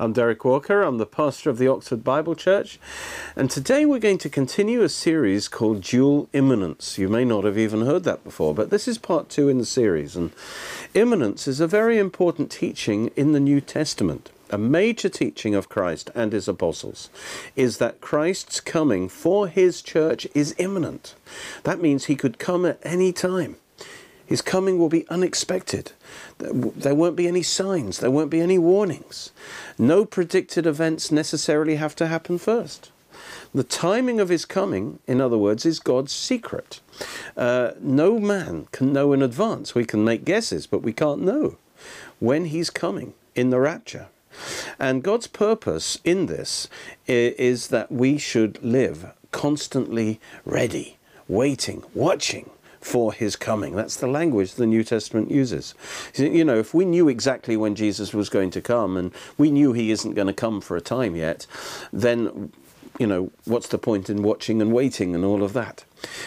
[0.00, 0.80] I'm Derek Walker.
[0.80, 2.80] I'm the pastor of the Oxford Bible Church,
[3.36, 6.96] and today we're going to continue a series called Dual Imminence.
[6.96, 9.66] You may not have even heard that before, but this is part two in the
[9.66, 10.16] series.
[10.16, 10.32] And
[10.94, 14.30] imminence is a very important teaching in the New Testament.
[14.48, 17.10] A major teaching of Christ and his apostles
[17.54, 21.14] is that Christ's coming for his church is imminent.
[21.64, 23.56] That means he could come at any time.
[24.30, 25.90] His coming will be unexpected.
[26.38, 29.32] There won't be any signs, there won't be any warnings.
[29.76, 32.92] No predicted events necessarily have to happen first.
[33.52, 36.78] The timing of his coming, in other words, is God's secret.
[37.36, 39.74] Uh, no man can know in advance.
[39.74, 41.56] We can make guesses, but we can't know
[42.20, 44.06] when he's coming in the rapture.
[44.78, 46.68] And God's purpose in this
[47.08, 52.48] is that we should live constantly ready, waiting, watching
[52.80, 53.76] for his coming.
[53.76, 55.74] That's the language the New Testament uses.
[56.14, 59.72] You know, if we knew exactly when Jesus was going to come and we knew
[59.72, 61.46] he isn't going to come for a time yet,
[61.92, 62.52] then
[62.98, 65.84] you know, what's the point in watching and waiting and all of that?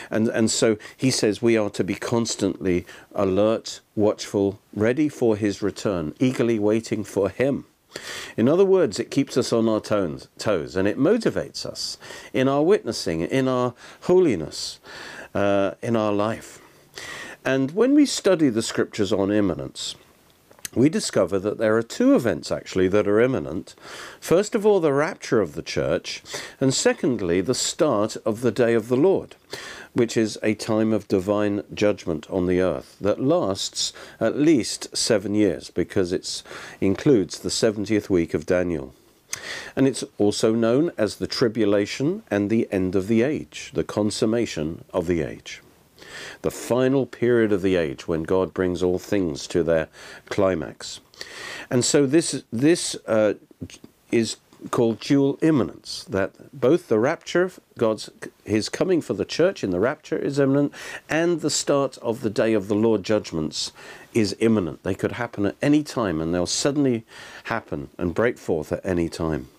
[0.10, 5.62] And, and so he says we are to be constantly alert, watchful, ready for his
[5.62, 7.66] return, eagerly waiting for him.
[8.36, 12.00] In other words, it keeps us on our toes, toes and it motivates us
[12.34, 14.80] in our witnessing, in our holiness
[15.34, 16.62] uh, in our life.
[17.46, 19.96] And when we study the scriptures on imminence,
[20.76, 23.76] we discover that there are two events actually that are imminent.
[24.20, 26.24] First of all, the rapture of the church,
[26.60, 29.36] and secondly, the start of the day of the Lord,
[29.94, 35.36] which is a time of divine judgment on the earth that lasts at least seven
[35.36, 36.42] years because it
[36.82, 38.96] includes the 70th week of Daniel.
[39.76, 44.86] And it's also known as the tribulation and the end of the age, the consummation
[44.94, 45.62] of the age.
[46.42, 49.88] The final period of the age when God brings all things to their
[50.30, 51.00] climax.
[51.70, 53.36] And so this, this uh,
[54.12, 54.38] is
[54.72, 58.10] called dual imminence that both the rapture god's
[58.46, 60.72] his coming for the church in the rapture is imminent
[61.10, 63.72] and the start of the day of the lord judgments
[64.14, 64.84] is imminent.
[64.84, 67.06] They could happen at any time and they'll suddenly
[67.46, 69.50] happen and break forth at any time.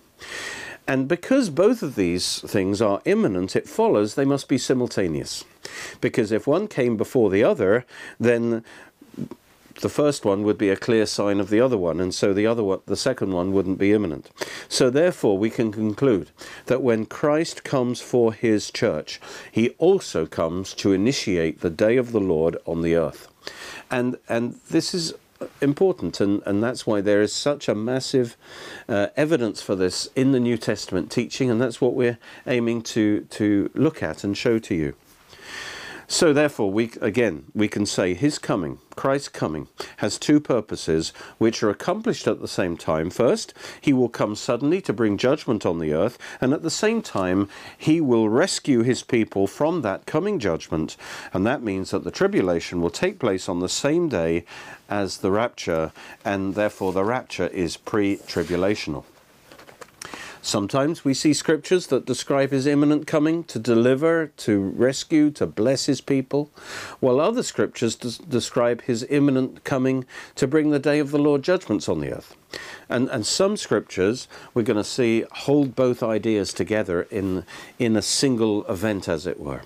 [0.87, 5.44] And because both of these things are imminent, it follows they must be simultaneous.
[6.00, 7.87] Because if one came before the other,
[8.20, 8.62] then
[9.81, 12.47] the first one would be a clear sign of the other one, and so the
[12.47, 14.31] other one, the second one wouldn't be imminent.
[14.69, 16.31] So therefore, we can conclude
[16.67, 19.21] that when Christ comes for his church,
[19.51, 23.29] he also comes to initiate the day of the Lord on the earth.
[23.91, 25.15] And, and this is
[25.61, 28.37] important, and, and that's why there is such a massive
[28.89, 33.23] uh, evidence for this in the New Testament teaching, and that's what we're aiming to,
[33.31, 34.95] to look at and show to you.
[36.06, 41.62] So therefore, we again we can say his coming, Christ's coming, has two purposes which
[41.62, 43.10] are accomplished at the same time.
[43.10, 47.00] First, he will come suddenly to bring judgment on the earth, and at the same
[47.00, 50.97] time, he will rescue his people from that coming judgment,
[51.32, 54.44] and that means that the tribulation will take place on the same day
[54.88, 55.93] as the rapture,
[56.25, 59.04] and therefore the rapture is pre-tribulational.
[60.44, 65.87] Sometimes we see scriptures that describe his imminent coming to deliver, to rescue, to bless
[65.87, 66.50] his people,
[67.00, 71.88] while other scriptures describe his imminent coming to bring the day of the Lord judgments
[71.88, 72.37] on the earth.
[72.91, 77.46] And, and some scriptures we're going to see hold both ideas together in,
[77.79, 79.62] in a single event, as it were.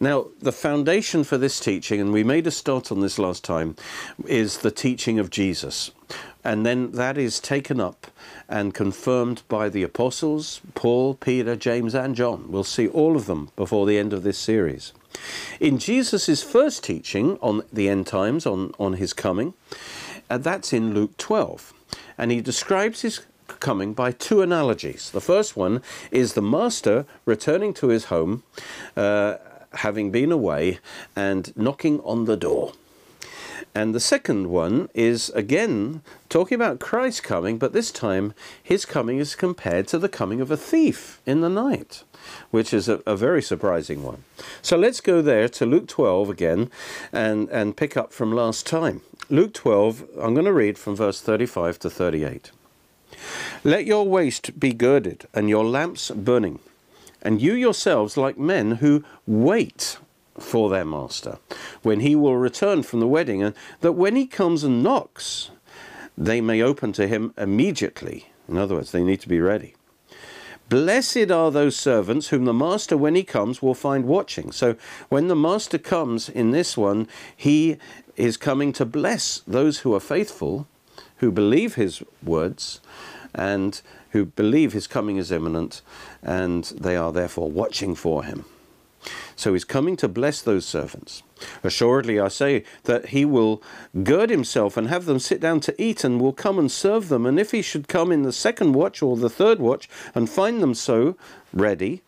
[0.00, 3.76] Now, the foundation for this teaching, and we made a start on this last time,
[4.26, 5.92] is the teaching of Jesus.
[6.44, 8.08] And then that is taken up
[8.48, 12.50] and confirmed by the apostles, Paul, Peter, James, and John.
[12.50, 14.92] We'll see all of them before the end of this series.
[15.60, 19.54] In Jesus' first teaching on the end times, on, on his coming,
[20.28, 21.72] uh, that's in Luke 12.
[22.18, 23.20] And he describes his
[23.60, 25.10] coming by two analogies.
[25.10, 28.42] The first one is the master returning to his home.
[28.96, 29.36] Uh,
[29.74, 30.78] having been away
[31.16, 32.72] and knocking on the door.
[33.74, 39.18] And the second one is again talking about Christ coming, but this time his coming
[39.18, 42.04] is compared to the coming of a thief in the night,
[42.50, 44.24] which is a, a, very surprising one.
[44.60, 46.70] So let's go there to Luke 12 again
[47.12, 49.00] and, and pick up from last time.
[49.30, 52.50] Luke 12, I'm going to read from verse 35 to 38.
[53.64, 56.58] Let your waist be girded and your lamps burning
[57.22, 59.96] and you yourselves like men who wait
[60.42, 61.38] for their master
[61.82, 65.50] when he will return from the wedding, and that when he comes and knocks,
[66.16, 68.30] they may open to him immediately.
[68.48, 69.74] In other words, they need to be ready.
[70.68, 74.52] Blessed are those servants whom the master, when he comes, will find watching.
[74.52, 74.76] So,
[75.08, 77.76] when the master comes in this one, he
[78.16, 80.66] is coming to bless those who are faithful
[81.22, 82.80] who believe his words
[83.32, 83.80] and
[84.10, 85.80] who believe his coming is imminent,
[86.20, 88.44] and they are therefore watching for him.
[89.36, 91.22] So he's coming to bless those servants.
[91.64, 93.62] Assuredly, I say that he will
[94.02, 97.26] gird himself and have them sit down to eat, and will come and serve them.
[97.26, 100.62] And if he should come in the second watch or the third watch and find
[100.62, 101.16] them so
[101.52, 102.02] ready,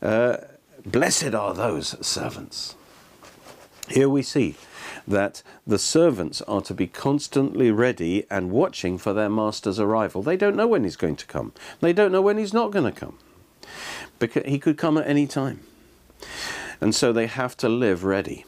[0.00, 0.38] uh,
[0.84, 2.74] blessed are those servants.
[3.88, 4.56] Here we see
[5.06, 10.22] that the servants are to be constantly ready and watching for their master's arrival.
[10.22, 11.52] They don't know when he's going to come.
[11.80, 13.18] They don't know when he's not going to come.
[14.18, 15.60] Because he could come at any time.
[16.82, 18.44] And so they have to live ready.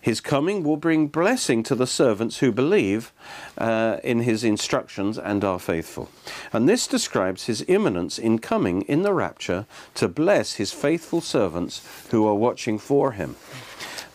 [0.00, 3.12] His coming will bring blessing to the servants who believe
[3.58, 6.08] uh, in his instructions and are faithful.
[6.52, 11.84] And this describes his imminence in coming in the rapture to bless his faithful servants
[12.12, 13.34] who are watching for him.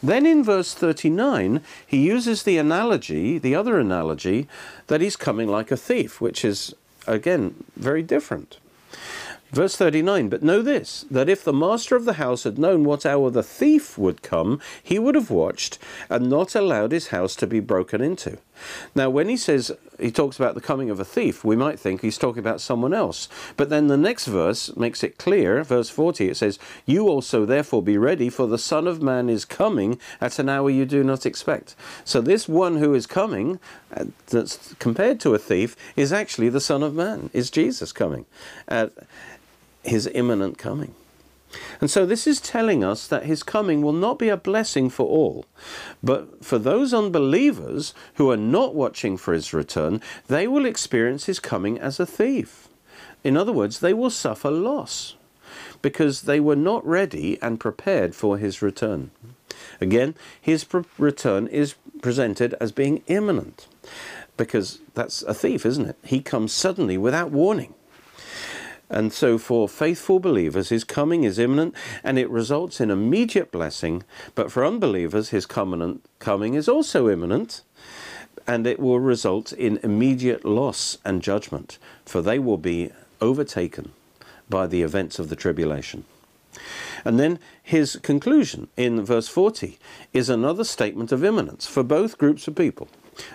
[0.01, 4.47] Then in verse 39, he uses the analogy, the other analogy,
[4.87, 6.73] that he's coming like a thief, which is,
[7.05, 8.59] again, very different.
[9.55, 13.05] Verse 39 But know this, that if the master of the house had known what
[13.05, 15.79] hour the thief would come, he would have watched
[16.09, 18.37] and not allowed his house to be broken into.
[18.93, 22.01] Now, when he says, he talks about the coming of a thief, we might think
[22.01, 23.29] he's talking about someone else.
[23.55, 27.81] But then the next verse makes it clear, verse 40, it says, You also therefore
[27.81, 31.25] be ready, for the Son of Man is coming at an hour you do not
[31.25, 31.75] expect.
[32.03, 33.61] So this one who is coming,
[33.95, 38.25] uh, that's compared to a thief, is actually the Son of Man, is Jesus coming.
[38.67, 38.87] Uh,
[39.87, 40.93] his imminent coming.
[41.79, 45.05] And so this is telling us that his coming will not be a blessing for
[45.05, 45.45] all,
[46.03, 51.39] but for those unbelievers who are not watching for his return, they will experience his
[51.39, 52.67] coming as a thief.
[53.23, 55.15] In other words, they will suffer loss
[55.81, 59.11] because they were not ready and prepared for his return.
[59.79, 60.65] Again, his
[60.97, 63.67] return is presented as being imminent
[64.37, 65.97] because that's a thief, isn't it?
[66.03, 67.73] He comes suddenly without warning.
[68.89, 71.73] And so, for faithful believers, his coming is imminent
[72.03, 74.03] and it results in immediate blessing.
[74.35, 77.61] But for unbelievers, his coming is also imminent
[78.47, 82.91] and it will result in immediate loss and judgment, for they will be
[83.21, 83.91] overtaken
[84.49, 86.05] by the events of the tribulation.
[87.03, 89.77] And then his conclusion in verse 40
[90.13, 92.87] is another statement of imminence for both groups of people.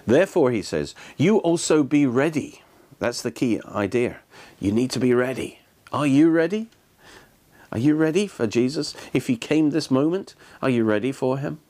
[0.07, 2.63] Therefore, he says, You also be ready.
[2.99, 4.19] That's the key idea.
[4.61, 5.61] You need to be ready.
[5.91, 6.69] Are you ready?
[7.73, 8.95] Are you ready for Jesus?
[9.13, 11.61] If he came this moment, are you ready for him?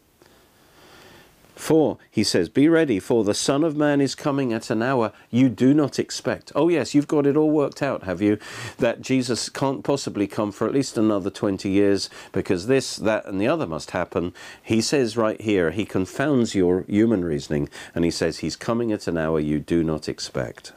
[1.54, 5.12] For, he says, be ready, for the Son of Man is coming at an hour
[5.28, 6.50] you do not expect.
[6.54, 8.38] Oh, yes, you've got it all worked out, have you?
[8.78, 13.38] That Jesus can't possibly come for at least another 20 years because this, that, and
[13.38, 14.32] the other must happen.
[14.62, 19.06] He says right here, he confounds your human reasoning, and he says he's coming at
[19.06, 20.73] an hour you do not expect.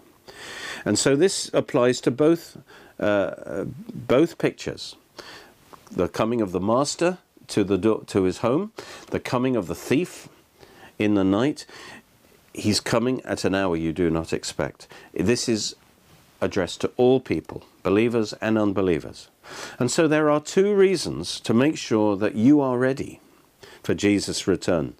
[0.86, 2.58] And so this applies to both,
[3.00, 4.96] uh, both pictures.
[5.92, 7.20] The coming of the master
[7.50, 8.72] to, the to his home,
[9.12, 10.28] the coming of the thief
[10.98, 11.66] in the night.
[12.54, 14.88] He's coming at an hour you do not expect.
[15.14, 15.76] This is
[16.42, 19.30] addressed to all people, believers and unbelievers.
[19.80, 23.20] And so there are two reasons to make sure that you are ready
[23.82, 24.96] for Jesus' return.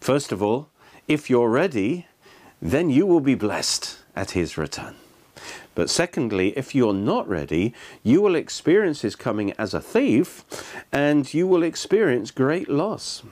[0.00, 0.68] First of all,
[1.08, 2.06] if you're ready,
[2.60, 4.94] then you will be blessed at his return.
[5.74, 10.44] But secondly, if you're not ready, you will experience his coming as a thief
[10.92, 13.22] and you will experience great loss.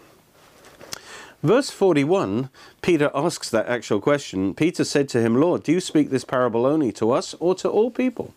[1.43, 2.51] Verse 41,
[2.83, 4.55] Peter asks that actual question.
[4.55, 7.69] Peter said to him, Lord, do you speak this parable only to us or to
[7.69, 8.33] all people?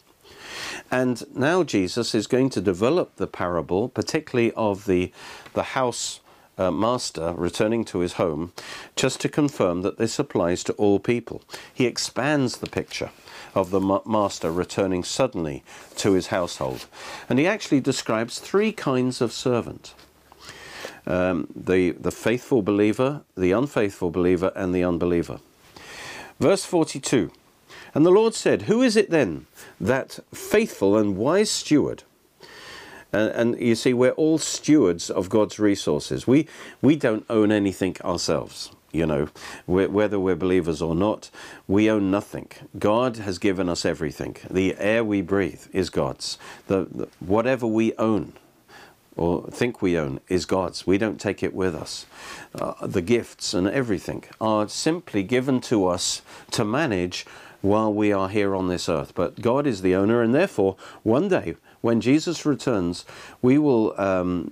[0.89, 5.11] And now Jesus is going to develop the parable, particularly of the,
[5.53, 6.19] the house
[6.57, 8.53] uh, master returning to his home,
[8.95, 11.41] just to confirm that this applies to all people.
[11.73, 13.11] He expands the picture
[13.53, 15.63] of the master returning suddenly
[15.97, 16.85] to his household.
[17.29, 19.93] And he actually describes three kinds of servant.
[21.07, 25.39] Um, the, the faithful believer, the unfaithful believer, and the unbeliever.
[26.39, 27.31] Verse 42
[27.93, 29.45] And the Lord said, Who is it then,
[29.79, 32.03] that faithful and wise steward?
[33.13, 36.27] And, and, you see, we're all stewards of God's resources.
[36.27, 36.47] We,
[36.81, 38.71] we don't own anything ourselves.
[38.91, 39.27] You know,
[39.65, 41.29] whether we're believers or not,
[41.67, 42.49] we own nothing.
[42.79, 44.37] God has given us everything.
[44.49, 46.37] The air we breathe is God's.
[46.67, 48.33] The, the, whatever we own
[49.17, 50.85] or think we own is God's.
[50.85, 52.05] We don't take it with us.
[52.53, 56.21] Uh, the gifts and everything are simply given to us
[56.51, 57.25] to manage
[57.61, 59.13] while we are here on this earth.
[59.15, 63.05] But God is the owner, and therefore, one day when Jesus returns,
[63.43, 64.51] we will, um,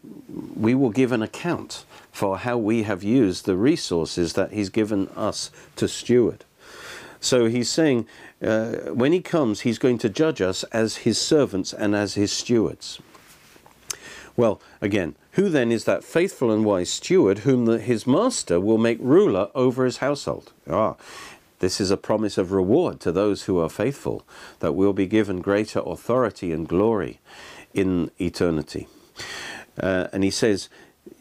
[0.56, 5.08] we will give an account for how we have used the resources that He's given
[5.16, 6.46] us to steward.
[7.20, 8.06] So he's saying
[8.40, 12.34] uh, when he comes, he's going to judge us as his servants and as his
[12.34, 13.00] stewards.
[14.36, 18.78] Well, again, who then is that faithful and wise steward whom the, his master will
[18.78, 20.52] make ruler over his household?
[20.70, 20.96] Ah,
[21.64, 24.28] this is a promise of reward to those who are faithful,
[24.60, 27.22] that will be given greater authority and glory
[27.74, 28.88] in eternity.
[29.82, 30.68] Uh, and he says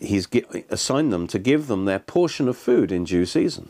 [0.01, 0.27] he's
[0.69, 3.69] assigned them to give them their portion of food in due season.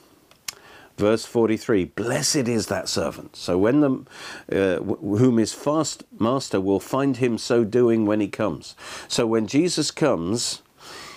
[0.96, 3.36] Verse 43 Blessed is that servant.
[3.36, 4.04] So, when the,
[4.50, 8.74] uh, whom his fast master will find him so doing when he comes.
[9.08, 10.62] So, when Jesus comes,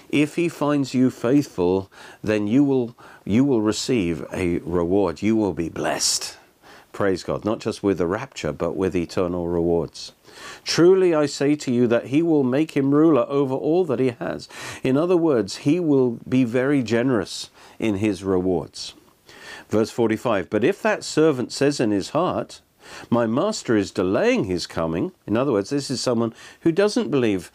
[0.10, 1.92] if he finds you faithful,
[2.24, 5.22] then you will, you will receive a reward.
[5.22, 6.38] You will be blessed.
[6.92, 7.44] Praise God.
[7.44, 10.14] Not just with the rapture, but with eternal rewards.
[10.64, 14.12] Truly I say to you that he will make him ruler over all that he
[14.20, 14.48] has.
[14.84, 18.94] In other words, he will be very generous in his rewards.
[19.70, 22.62] Verse 45 But if that servant says in his heart,
[23.10, 27.52] My master is delaying his coming, in other words, this is someone who doesn't believe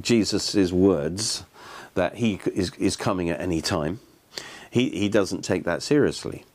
[0.00, 1.44] Jesus' words
[2.00, 4.00] that he is, is coming at any time.
[4.70, 6.46] He, he doesn't take that seriously.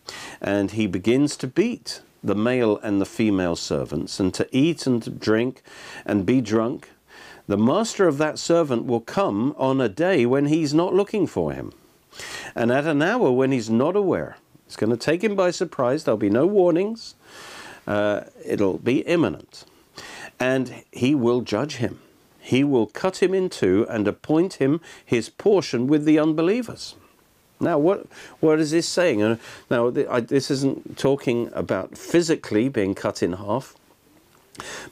[0.42, 5.04] And he begins to beat the male and the female servants, and to eat and
[5.04, 5.62] to drink
[6.04, 6.90] and be drunk.
[7.46, 11.54] The master of that servant will come on a day when he's not looking for
[11.54, 11.74] him,
[12.56, 14.38] and at an hour when he's not aware.
[14.66, 16.04] It's going to take him by surprise.
[16.04, 17.14] There'll be no warnings.
[17.86, 19.66] Uh, it'll be imminent.
[20.40, 22.00] And he will judge him.
[22.46, 26.96] He will cut him in two and appoint him his portion with the unbelievers.
[27.60, 28.06] Now, what
[28.40, 29.40] what is this saying?
[29.72, 33.74] Now, this isn't talking about physically being cut in half,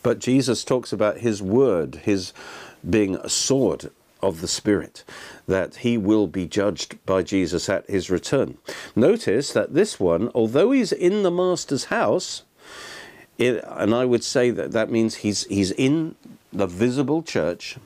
[0.01, 2.33] but Jesus talks about his word, his
[2.89, 5.03] being a sword of the Spirit,
[5.45, 8.57] that he will be judged by Jesus at his return.
[8.95, 12.41] Notice that this one, although he's in the Master's house,
[13.37, 16.15] it, and I would say that that means he's, he's in
[16.51, 17.77] the visible church,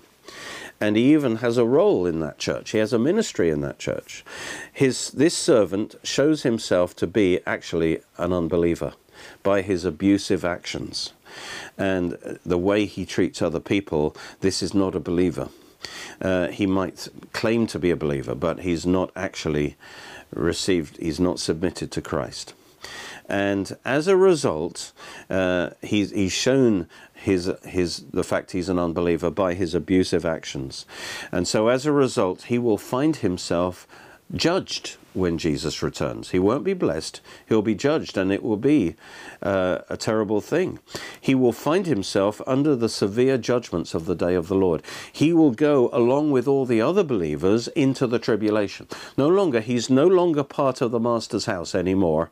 [0.79, 2.71] and he even has a role in that church.
[2.71, 4.23] He has a ministry in that church.
[4.71, 8.93] His, this servant shows himself to be actually an unbeliever
[9.41, 11.13] by his abusive actions.
[11.77, 15.49] And the way he treats other people, this is not a believer.
[16.21, 19.75] Uh, he might claim to be a believer, but he's not actually
[20.33, 22.53] received, he's not submitted to Christ.
[23.27, 24.93] And as a result,
[25.29, 30.86] uh, he's, he's shown his, his, the fact he's an unbeliever by his abusive actions.
[31.31, 33.88] And so as a result, he will find himself
[34.34, 36.29] judged when Jesus returns.
[36.29, 38.95] He won't be blessed, he'll be judged, and it will be
[39.41, 40.79] uh, a terrible thing.
[41.19, 44.83] He will find himself under the severe judgments of the day of the Lord.
[45.12, 48.88] He will go along with all the other believers into the tribulation.
[49.17, 52.31] No longer, he's no longer part of the Master's house anymore.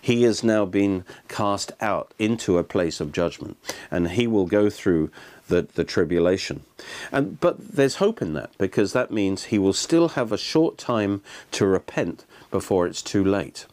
[0.00, 3.56] He has now been cast out into a place of judgment,
[3.90, 5.10] and he will go through
[5.48, 6.64] the, the tribulation.
[7.12, 10.78] And, but there's hope in that because that means he will still have a short
[10.78, 11.22] time
[11.52, 13.66] to repent before it's too late.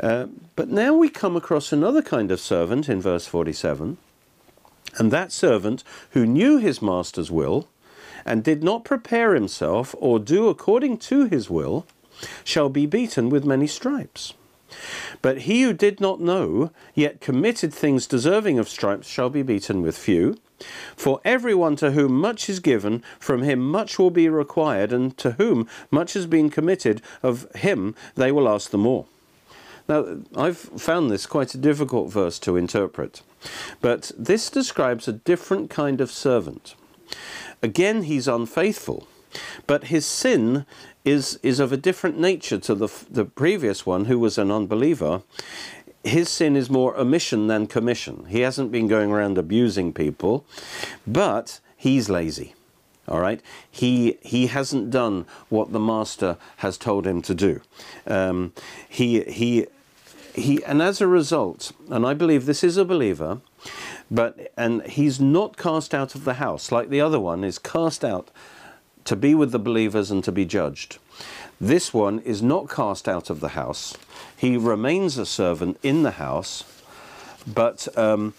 [0.00, 3.98] Uh, but now we come across another kind of servant in verse 47.
[4.98, 7.68] And that servant who knew his master's will
[8.24, 11.86] and did not prepare himself or do according to his will
[12.44, 14.34] shall be beaten with many stripes.
[15.22, 19.82] But he who did not know, yet committed things deserving of stripes, shall be beaten
[19.82, 20.36] with few.
[20.96, 25.32] For everyone to whom much is given, from him much will be required, and to
[25.32, 29.06] whom much has been committed, of him they will ask the more.
[29.88, 33.22] Now, I've found this quite a difficult verse to interpret,
[33.80, 36.74] but this describes a different kind of servant.
[37.62, 39.08] Again, he's unfaithful,
[39.66, 40.64] but his sin
[41.04, 45.22] is, is of a different nature to the, the previous one, who was an unbeliever
[46.04, 48.26] his sin is more omission than commission.
[48.28, 50.44] He hasn't been going around abusing people,
[51.06, 52.54] but he's lazy.
[53.08, 57.60] All right, he he hasn't done what the master has told him to do.
[58.06, 58.52] Um,
[58.88, 59.66] he he
[60.32, 63.40] he, and as a result, and I believe this is a believer,
[64.10, 68.04] but and he's not cast out of the house like the other one is cast
[68.04, 68.30] out
[69.04, 70.98] to be with the believers and to be judged.
[71.60, 73.96] This one is not cast out of the house
[74.40, 76.64] he remains a servant in the house,
[77.46, 78.32] but um,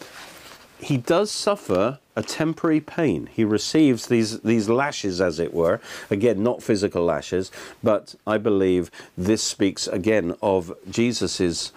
[0.79, 3.29] he does suffer a temporary pain.
[3.31, 5.79] He receives these, these lashes, as it were.
[6.09, 7.51] Again, not physical lashes,
[7.83, 11.71] but I believe this speaks again of Jesus's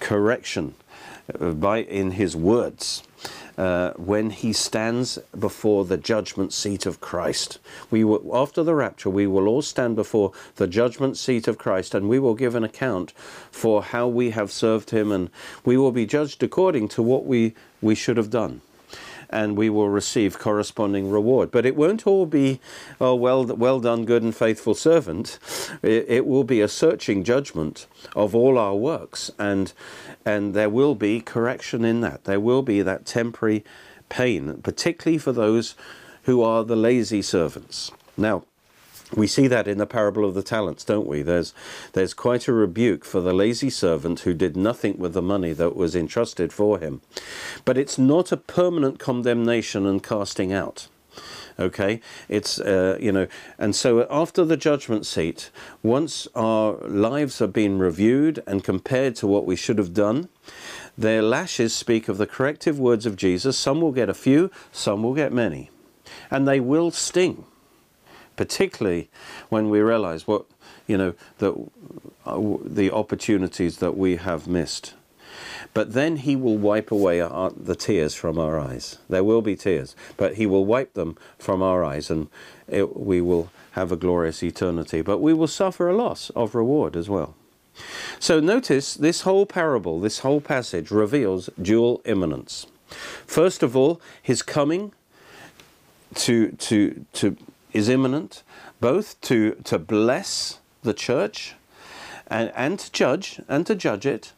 [0.00, 0.74] correction
[1.40, 3.04] uh, by in his words.
[3.60, 7.58] Uh, when he stands before the judgment seat of Christ.
[7.90, 11.94] We will, after the rapture, we will all stand before the judgment seat of Christ,
[11.94, 13.12] and we will give an account
[13.50, 15.28] for how we have served him, and
[15.62, 18.62] we will be judged according to what we, we should have done
[19.30, 21.50] and we will receive corresponding reward.
[21.50, 22.60] But it won't all be,
[23.00, 25.38] oh, well, well done, good and faithful servant.
[25.82, 29.72] It, it will be a searching judgment of all our works, and
[30.26, 32.24] and there will be correction in that.
[32.24, 33.64] There will be that temporary
[34.08, 35.74] pain, particularly for those
[36.24, 37.90] who are the lazy servants.
[38.16, 38.44] Now,
[39.14, 41.22] we see that in the parable of the talents, don't we?
[41.22, 41.52] There's,
[41.92, 45.76] there's quite a rebuke for the lazy servant who did nothing with the money that
[45.76, 47.00] was entrusted for him.
[47.64, 50.88] But it's not a permanent condemnation and casting out.
[51.58, 53.26] Okay, it's uh, you know,
[53.58, 55.50] and so after the judgment seat,
[55.82, 60.30] once our lives have been reviewed and compared to what we should have done,
[60.96, 63.58] their lashes speak of the corrective words of Jesus.
[63.58, 65.70] Some will get a few, some will get many,
[66.30, 67.44] and they will sting
[68.40, 69.10] particularly
[69.50, 70.46] when we realize what,
[70.86, 71.52] you know, that
[72.24, 74.94] uh, the opportunities that we have missed.
[75.74, 78.96] But then he will wipe away our, the tears from our eyes.
[79.10, 82.28] There will be tears, but he will wipe them from our eyes and
[82.66, 85.02] it, we will have a glorious eternity.
[85.02, 87.34] But we will suffer a loss of reward as well.
[88.18, 92.66] So notice this whole parable, this whole passage reveals dual imminence.
[93.26, 94.94] First of all, his coming
[96.14, 97.36] to, to, to
[97.72, 98.42] is imminent,
[98.80, 101.54] both to, to bless the church
[102.26, 104.32] and, and to judge and to judge it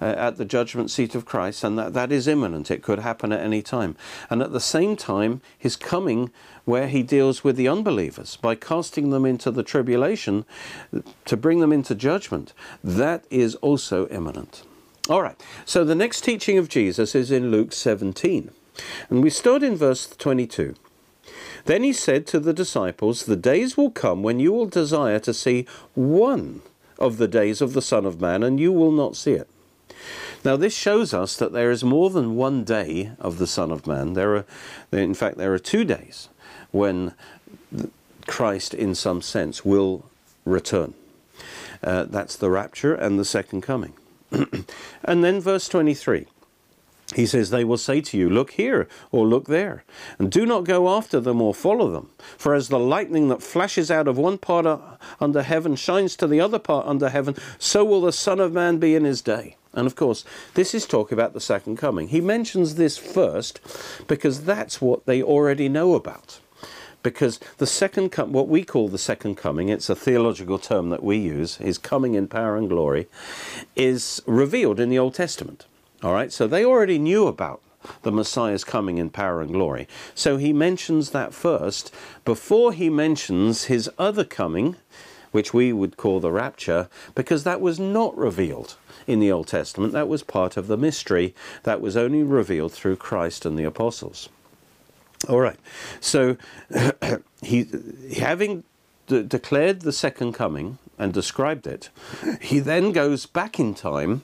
[0.00, 2.70] uh, at the judgment seat of Christ, and that, that is imminent.
[2.70, 3.96] It could happen at any time.
[4.28, 6.30] And at the same time, his coming
[6.64, 10.44] where he deals with the unbelievers by casting them into the tribulation
[11.26, 12.52] to bring them into judgment.
[12.82, 14.64] That is also imminent.
[15.08, 18.50] All right, so the next teaching of Jesus is in Luke 17.
[19.10, 20.74] And we start in verse 22.
[21.66, 25.32] Then he said to the disciples, The days will come when you will desire to
[25.32, 26.62] see one
[26.98, 29.48] of the days of the Son of Man, and you will not see it.
[30.44, 33.86] Now, this shows us that there is more than one day of the Son of
[33.86, 34.12] Man.
[34.12, 34.44] There are,
[34.92, 36.28] in fact, there are two days
[36.70, 37.14] when
[38.26, 40.04] Christ, in some sense, will
[40.44, 40.92] return.
[41.82, 43.94] Uh, that's the rapture and the second coming.
[45.04, 46.26] and then verse 23
[47.14, 49.84] he says, They will say to you, Look here, or look there,
[50.18, 52.10] and do not go after them or follow them.
[52.38, 54.66] For as the lightning that flashes out of one part
[55.20, 58.78] under heaven shines to the other part under heaven, so will the Son of Man
[58.78, 59.56] be in his day.
[59.74, 62.08] And of course, this is talk about the second coming.
[62.08, 63.60] He mentions this first
[64.06, 66.40] because that's what they already know about.
[67.02, 71.02] Because the second com- what we call the second coming, it's a theological term that
[71.02, 73.08] we use, is coming in power and glory,
[73.76, 75.66] is revealed in the Old Testament.
[76.04, 77.62] All right, so they already knew about
[78.02, 79.88] the Messiah's coming in power and glory.
[80.14, 81.94] So he mentions that first
[82.26, 84.76] before he mentions his other coming,
[85.32, 89.94] which we would call the rapture, because that was not revealed in the Old Testament.
[89.94, 94.28] That was part of the mystery that was only revealed through Christ and the apostles.
[95.26, 95.58] All right,
[96.00, 96.36] so
[97.42, 97.64] he,
[98.18, 98.64] having
[99.06, 101.88] de- declared the second coming and described it,
[102.42, 104.22] he then goes back in time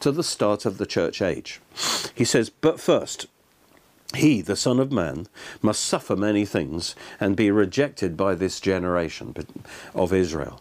[0.00, 1.60] to the start of the church age.
[2.14, 3.26] He says, But first,
[4.14, 5.26] he, the Son of Man,
[5.60, 9.34] must suffer many things and be rejected by this generation
[9.94, 10.60] of Israel.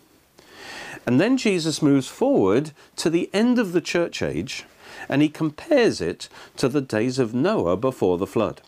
[1.06, 4.65] And then Jesus moves forward to the end of the church age
[5.08, 8.62] and he compares it to the days of Noah before the flood.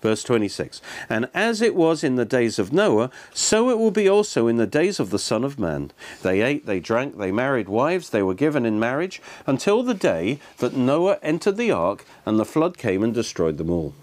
[0.00, 4.08] Verse 26 And as it was in the days of Noah, so it will be
[4.08, 5.90] also in the days of the Son of Man.
[6.22, 10.38] They ate, they drank, they married wives, they were given in marriage, until the day
[10.58, 13.94] that Noah entered the ark and the flood came and destroyed them all.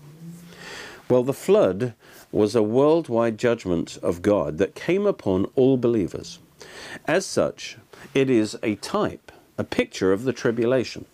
[1.09, 1.93] Well, the flood
[2.31, 6.39] was a worldwide judgment of God that came upon all believers.
[7.05, 7.77] As such,
[8.13, 11.05] it is a type, a picture of the tribulation,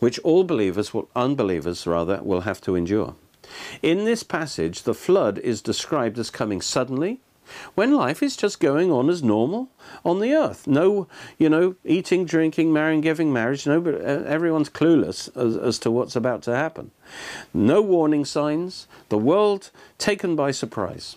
[0.00, 3.14] which all believers, will, unbelievers rather, will have to endure.
[3.82, 7.20] In this passage, the flood is described as coming suddenly,
[7.74, 9.68] when life is just going on as normal
[10.04, 10.66] on the earth.
[10.66, 11.06] No,
[11.38, 13.66] you know, eating, drinking, marrying, giving marriage.
[13.66, 16.90] No, but uh, everyone's clueless as, as to what's about to happen.
[17.54, 18.88] No warning signs.
[19.08, 21.16] The world taken by surprise.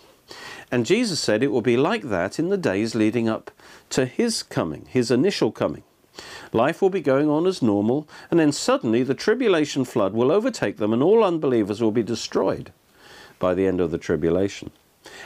[0.70, 3.50] And Jesus said it will be like that in the days leading up
[3.90, 5.82] to his coming, his initial coming.
[6.52, 10.78] Life will be going on as normal, and then suddenly the tribulation flood will overtake
[10.78, 12.72] them, and all unbelievers will be destroyed
[13.38, 14.70] by the end of the tribulation.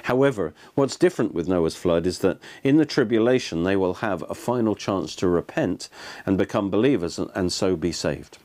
[0.04, 4.34] However, what's different with Noah's flood is that in the tribulation they will have a
[4.34, 5.88] final chance to repent
[6.24, 8.38] and become believers and, and so be saved.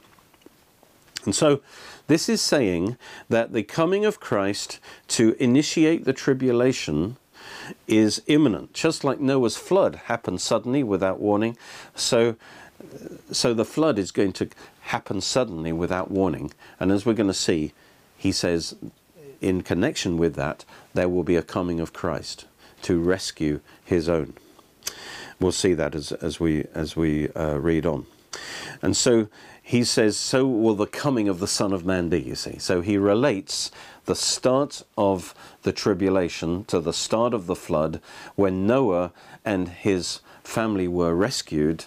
[1.26, 1.62] And so
[2.08, 7.18] this is saying that the coming of Christ to initiate the tribulation
[7.88, 8.74] is imminent.
[8.74, 11.58] Just like Noah's flood happened suddenly without warning,
[11.94, 12.36] so
[13.32, 14.50] so the flood is going to
[14.82, 16.52] happen suddenly without warning.
[16.80, 17.74] And as we're going to see,
[18.18, 18.76] he says
[19.42, 22.46] in connection with that, there will be a coming of Christ
[22.84, 24.34] to rescue his own.
[25.40, 28.06] We'll see that as, as we as we uh, read on.
[28.82, 29.30] And so
[29.62, 32.58] he says, so will the coming of the Son of Man be, you see.
[32.58, 33.72] So he relates
[34.06, 38.02] the start of the tribulation to the start of the flood
[38.36, 39.12] when Noah
[39.46, 41.86] and his family were rescued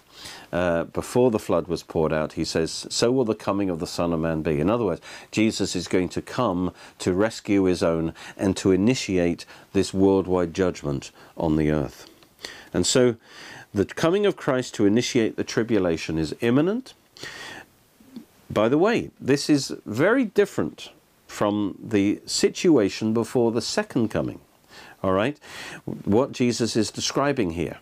[0.52, 2.34] uh, before the flood was poured out.
[2.34, 4.60] He says, so will the coming of the Son of Man be.
[4.60, 9.46] In other words, Jesus is going to come to rescue his own and to initiate
[9.72, 12.08] this worldwide judgment on the earth.
[12.74, 13.16] And so
[13.72, 16.94] the coming of Christ to initiate the tribulation is imminent.
[18.50, 20.90] By the way, this is very different
[21.26, 24.40] from the situation before the second coming.
[25.02, 25.38] All right?
[25.84, 27.78] What Jesus is describing here.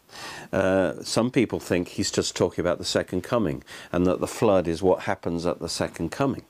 [0.53, 4.67] Uh, some people think he's just talking about the second coming and that the flood
[4.67, 6.43] is what happens at the second coming.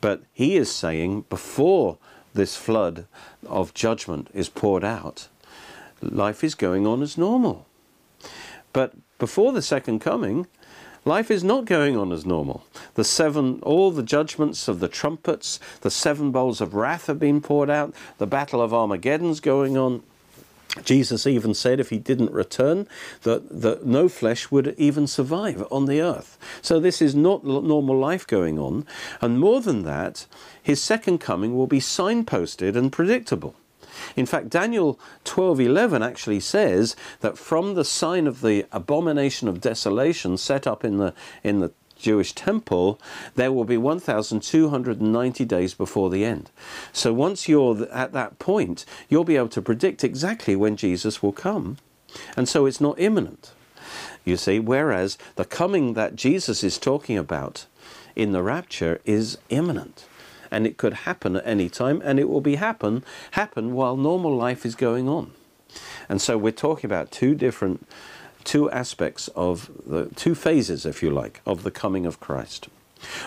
[0.00, 1.98] But he is saying before
[2.32, 3.06] this flood
[3.46, 5.28] of judgment is poured out,
[6.00, 7.66] life is going on as normal.
[8.72, 10.46] But before the second coming,
[11.04, 12.64] Life is not going on as normal.
[12.94, 17.40] The seven, all the judgments of the trumpets, the seven bowls of wrath have been
[17.40, 17.94] poured out.
[18.18, 20.02] The battle of Armageddon's going on.
[20.84, 22.86] Jesus even said if he didn't return,
[23.22, 26.38] that, that no flesh would even survive on the earth.
[26.62, 28.86] So this is not normal life going on.
[29.20, 30.26] And more than that,
[30.62, 33.56] his second coming will be signposted and predictable.
[34.16, 40.36] In fact, Daniel 12:11 actually says that from the sign of the abomination of desolation
[40.36, 42.98] set up in the in the Jewish temple,
[43.34, 46.50] there will be 1,290 days before the end.
[46.92, 51.32] So once you're at that point, you'll be able to predict exactly when Jesus will
[51.32, 51.76] come.
[52.36, 53.52] And so it's not imminent,
[54.24, 57.66] you see, whereas the coming that Jesus is talking about
[58.16, 60.06] in the rapture is imminent
[60.50, 64.36] and it could happen at any time, and it will be happen happen while normal
[64.36, 65.32] life is going on.
[66.08, 67.86] And so we're talking about two different
[68.42, 72.68] two aspects of the two phases, if you like, of the coming of Christ.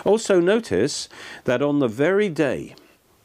[0.04, 1.08] Also notice
[1.44, 2.74] that on the very day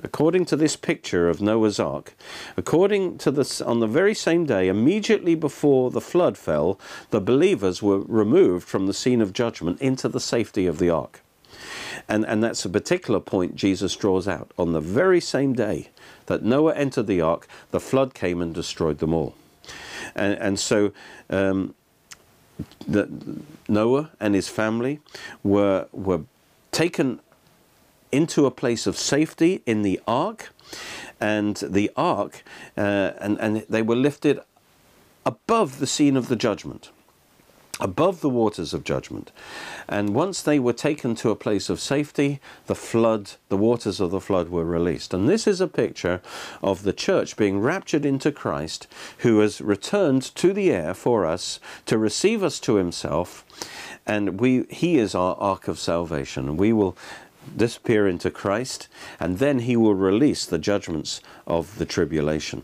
[0.03, 2.15] according to this picture of Noah's ark,
[2.55, 7.81] according to this, on the very same day, immediately before the flood fell, the believers
[7.81, 11.21] were removed from the scene of judgment into the safety of the ark.
[12.09, 14.51] And, and that's a particular point Jesus draws out.
[14.57, 15.89] On the very same day
[16.25, 19.35] that Noah entered the ark, the flood came and destroyed them all.
[20.15, 20.91] And, and so
[21.29, 21.75] um,
[22.87, 23.07] the,
[23.67, 24.99] Noah and his family
[25.43, 26.21] were, were
[26.71, 27.19] taken
[28.11, 30.51] into a place of safety in the ark.
[31.21, 32.43] And the ark,
[32.75, 34.39] uh, and, and they were lifted
[35.27, 36.89] above the scene of the judgment
[37.79, 39.31] above the waters of judgment.
[39.87, 44.11] And once they were taken to a place of safety, the flood, the waters of
[44.11, 45.13] the flood were released.
[45.13, 46.21] And this is a picture
[46.61, 48.87] of the church being raptured into Christ,
[49.19, 53.45] who has returned to the air for us to receive us to himself.
[54.05, 56.57] And we, he is our ark of salvation.
[56.57, 56.97] We will
[57.55, 58.87] disappear into Christ,
[59.19, 62.63] and then he will release the judgments of the tribulation.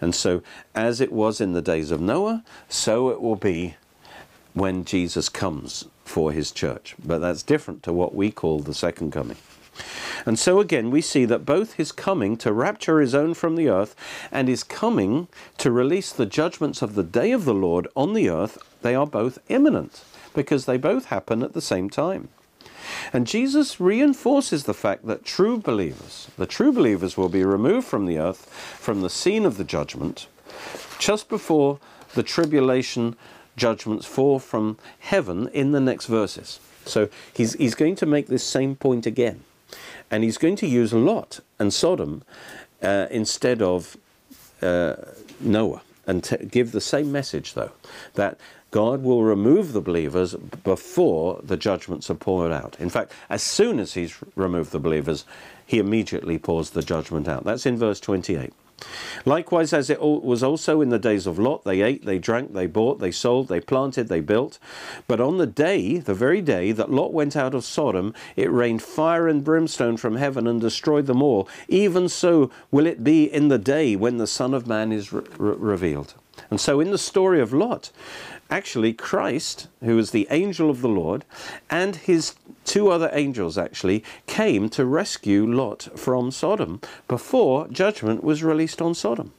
[0.00, 0.42] And so,
[0.74, 3.76] as it was in the days of Noah, so it will be
[4.54, 6.94] when Jesus comes for his church.
[7.04, 9.36] But that's different to what we call the second coming.
[10.26, 13.68] And so again, we see that both his coming to rapture his own from the
[13.68, 13.96] earth
[14.30, 18.28] and his coming to release the judgments of the day of the Lord on the
[18.28, 22.28] earth, they are both imminent because they both happen at the same time.
[23.12, 28.06] And Jesus reinforces the fact that true believers, the true believers, will be removed from
[28.06, 28.46] the earth,
[28.78, 30.26] from the scene of the judgment,
[30.98, 31.78] just before
[32.14, 33.16] the tribulation
[33.56, 36.60] judgments fall from heaven in the next verses.
[36.84, 39.44] So he's, he's going to make this same point again.
[40.10, 42.22] And he's going to use Lot and Sodom
[42.82, 43.96] uh, instead of
[44.60, 44.96] uh,
[45.40, 47.72] Noah and t- give the same message, though,
[48.14, 48.38] that
[48.70, 52.76] God will remove the believers before the judgments are poured out.
[52.80, 55.24] In fact, as soon as he's removed the believers,
[55.64, 57.44] he immediately pours the judgment out.
[57.44, 58.52] That's in verse 28.
[59.24, 62.66] Likewise, as it was also in the days of Lot, they ate, they drank, they
[62.66, 64.58] bought, they sold, they planted, they built.
[65.06, 68.82] But on the day, the very day that Lot went out of Sodom, it rained
[68.82, 71.48] fire and brimstone from heaven and destroyed them all.
[71.68, 75.22] Even so will it be in the day when the Son of Man is re
[75.32, 76.14] revealed.
[76.50, 77.90] And so, in the story of Lot,
[78.50, 81.24] actually, Christ, who is the angel of the Lord,
[81.70, 88.42] and his two other angels actually came to rescue Lot from Sodom before judgment was
[88.42, 89.32] released on Sodom.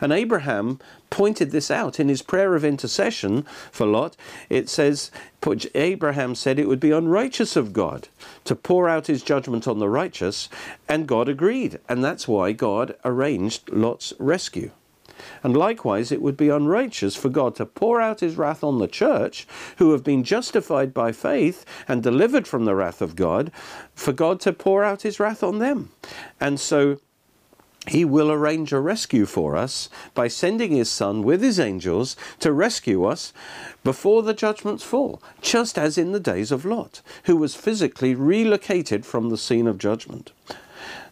[0.00, 0.78] And Abraham
[1.10, 4.16] pointed this out in his prayer of intercession for Lot.
[4.48, 5.10] It says,
[5.74, 8.08] Abraham said it would be unrighteous of God
[8.44, 10.48] to pour out his judgment on the righteous,
[10.88, 11.78] and God agreed.
[11.88, 14.70] And that's why God arranged Lot's rescue.
[15.42, 18.88] And likewise, it would be unrighteous for God to pour out his wrath on the
[18.88, 19.46] church,
[19.78, 23.50] who have been justified by faith and delivered from the wrath of God,
[23.94, 25.90] for God to pour out his wrath on them.
[26.40, 26.98] And so
[27.86, 32.52] he will arrange a rescue for us by sending his son with his angels to
[32.52, 33.32] rescue us
[33.82, 39.06] before the judgments fall, just as in the days of Lot, who was physically relocated
[39.06, 40.32] from the scene of judgment.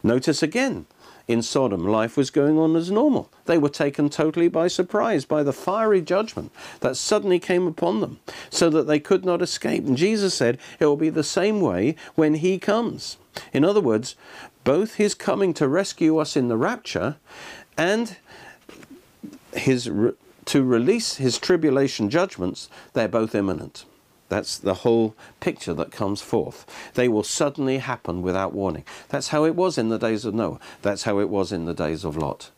[0.03, 0.87] Notice again,
[1.29, 3.31] in Sodom, life was going on as normal.
[3.45, 8.19] They were taken totally by surprise by the fiery judgment that suddenly came upon them,
[8.49, 9.87] so that they could not escape.
[9.87, 13.19] And Jesus said, It will be the same way when He comes.
[13.53, 14.17] In other words,
[14.65, 17.17] both His coming to rescue us in the rapture
[17.77, 18.17] and
[19.53, 19.91] His
[20.47, 23.85] to release His tribulation judgments, they're both imminent.
[24.29, 26.67] That's the whole picture that comes forth.
[26.95, 28.85] They will suddenly happen without warning.
[29.09, 30.61] That's how it was in the days of Noah.
[30.83, 32.51] That's how it was in the days of Lot.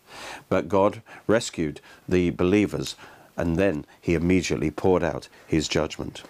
[0.48, 2.96] But God rescued the believers
[3.36, 6.22] and then he immediately poured out his judgment.